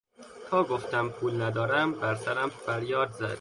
[0.49, 3.29] تا گفتم پول ندارم بر سرم فریاد زد.